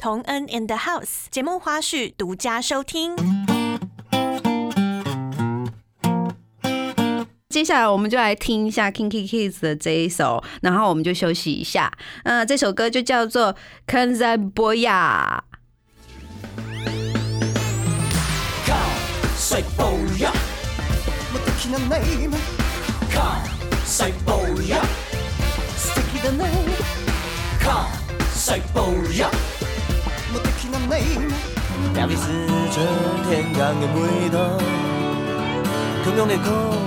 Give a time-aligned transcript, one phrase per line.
[0.00, 3.15] 同恩 in the house 节目花絮独家收听。
[7.49, 11.91] 接下来我们就来听一下 Kinky Kids 的这一首，然后我们就休息一下。
[12.23, 13.53] 那这首歌就叫做《
[13.85, 15.39] Kanzai Boya》。
[19.37, 19.83] 細步
[20.15, 20.23] 一，
[21.33, 22.37] 無敵なネーム。
[23.11, 23.41] カ
[23.85, 24.31] 細步
[24.61, 24.73] 一，
[25.75, 26.47] 素敵だね。
[27.59, 27.87] カ
[28.33, 28.79] 細步
[32.09, 32.17] 是
[32.71, 32.85] 春
[33.29, 34.39] 天降的每道，
[36.05, 36.81] 汹涌的空。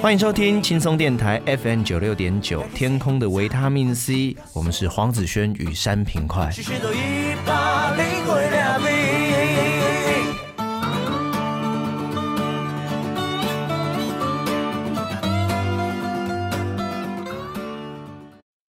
[0.00, 6.50] 欢迎收听轻松电台 FM 九六点九，天空的维他命 C，我们是黄子轩与山平快。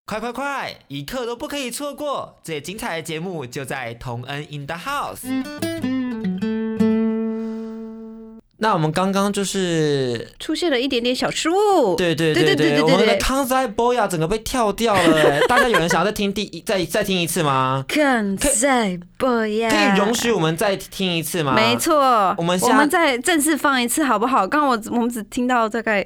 [0.09, 2.37] 快快快，一刻都不可以错过！
[2.41, 5.96] 最精彩的节目就在同恩 in the house。
[8.59, 11.95] 那我们刚刚就是，出现了一点点小失误。
[11.97, 17.85] 对对对对对我们的对对对康在波亚整个被跳掉了哎， 大家有人想要再听第一再再听一次吗？
[17.87, 21.55] 看在 Boya，可以容许我们再听一次吗？
[21.55, 21.77] 没。
[21.79, 24.47] 错，我们我们再正式放一次好不好？
[24.49, 26.05] 刚刚我我们只听到大概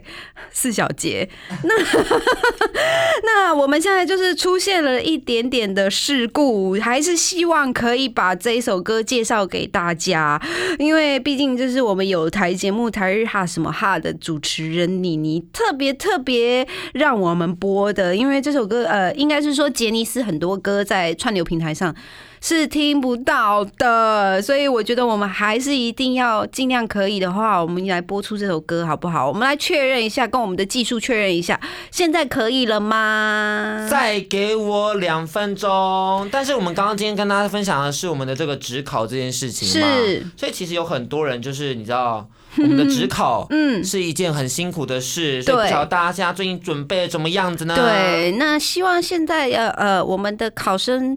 [0.50, 1.28] 四小节，
[1.62, 1.74] 那
[3.24, 10.40] 那我们现在就是出现了一点点的事故，还是希望可以把这一首歌介绍给大家，
[10.78, 21.94] 因为毕竟就是我们有台节目台日哈什么哈的主持人妮妮特别特别让我们播的，因为这首歌呃，应该是说杰尼斯很多歌在串流平台上。
[22.42, 29.28] 是听不到的，所以我觉得我们还是一定要尽量可以的话，我们来播出这首歌好不好？
[29.28, 33.86] 我们来确认一下，跟我们的技术确认一下，现在可以了吗？
[33.90, 36.26] 再给我两分钟。
[36.32, 42.26] 但是我们刚刚今天跟大家分享的是我们的这个职考这件事情嘛，是所以其实有很多人就是你知道，
[42.58, 47.74] 我们的职考嗯，是一件很辛苦的事，所以不对晓得大家最近准备的怎么样子呢？
[47.74, 51.16] 对，那希望现在呃呃，我们的考生。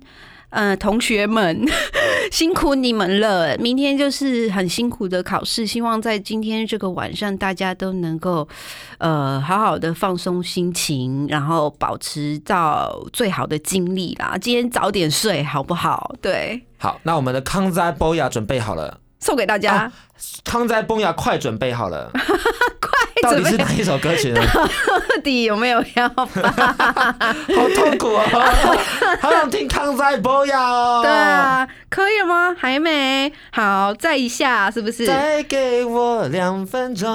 [0.56, 1.66] 呃，同学们，
[2.32, 3.58] 辛苦你们了！
[3.58, 8.48] 明天就是很辛苦的考试，希望在今天这个晚上，大家都能够
[9.00, 14.38] 呃好好的放松心情，然后保持到最好的精力啦。
[14.40, 16.14] 今天早点睡，好不好？
[16.22, 19.74] 对，好，那我们的康在波雅准备好了，送给大家。
[19.74, 19.92] 啊
[20.46, 22.10] 康灾崩牙快准备好了，
[22.80, 22.92] 快
[23.24, 24.42] 到底是哪一首歌曲呢？
[24.54, 26.26] 到底有没有要发？
[27.56, 28.22] 好痛苦哦，
[29.22, 31.00] 好想听康在波雅哦。
[31.02, 32.56] 对啊，可以了吗？
[32.60, 33.32] 还没。
[33.52, 35.06] 好，再一下，是不是？
[35.06, 37.08] 再给我两分钟。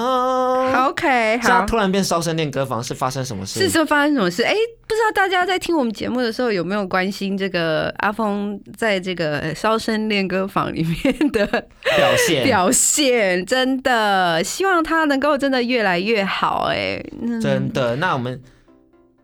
[0.73, 1.67] 好 OK，好现。
[1.67, 3.59] 突然变烧声练歌房，是发生什么事？
[3.59, 4.41] 是说发生什么事？
[4.43, 4.53] 哎、
[4.87, 13.45] 不知道大家在听我们节目的时候有没有关心这个阿峰在这个烧声练歌房里面的表现，表现？
[13.45, 17.95] 真的希望他能够真的越来越好、哎，嗯真的。
[17.97, 18.41] 那我们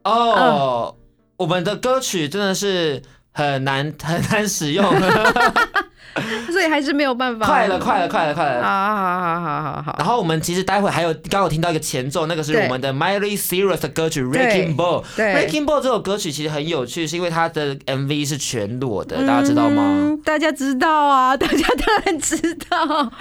[0.03, 0.95] 哦，
[1.37, 4.85] 我们的歌曲真的是很难很难使用，
[6.51, 7.45] 所以还是没有办法。
[7.45, 8.63] 快了，快了，快了，快了。
[8.63, 9.95] 好好好好好好。
[9.97, 15.03] 然后我们其实待会还有刚刚有听到一个前奏，那个是我们的 Miley Cyrus 的歌曲《对 Wrecking Ball》。
[15.15, 19.83] 对 Wrecking Ball 这首歌曲其实很有趣，是因为它的 MV 是全裸的，大家知道吗？
[19.85, 20.21] 嗯？
[20.23, 22.37] 大家知道啊，大家当然知
[22.69, 23.11] 道。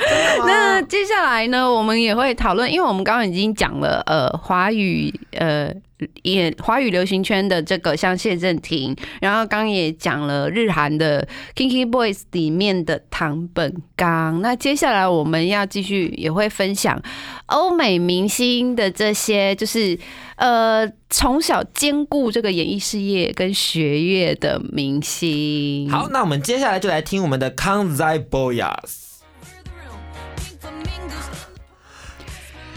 [0.47, 5.75] 那接下来呢，我们也会讨论，因为我们刚刚已经讲了，呃，华语，呃。
[6.23, 14.41] 也华语流行圈的这个像谢震廷，然后刚也讲了日韩的 Kinky Boys 里面的唐本刚。
[14.41, 17.01] 那接下来我们要继续也会分享
[17.47, 19.99] 欧美明星的这些，就是
[20.37, 25.91] 呃从小兼顾这个演艺事业跟学业的明星。
[25.91, 29.05] 好，那我们接下来就来听我们的康在 Boyas。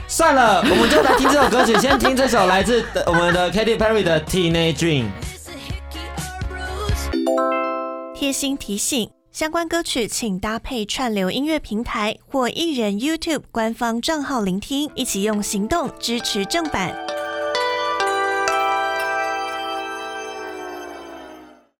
[0.07, 1.77] 算了，我们就来听这首歌曲。
[1.79, 5.05] 先听这首来自 我们的 Katy Perry 的《Teenage Dream》。
[8.15, 17.06] 贴心提醒：相关歌曲请搭配串流音乐平台或艺人 YouTube 官方账号聆听，一起用行动支持正版。